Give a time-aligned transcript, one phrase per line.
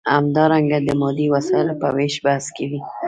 [0.15, 2.79] همدارنګه د مادي وسایلو په ویش بحث کوي.